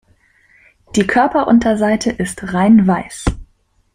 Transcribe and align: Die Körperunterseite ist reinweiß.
Die 0.95 1.05
Körperunterseite 1.05 2.09
ist 2.11 2.55
reinweiß. 2.55 3.23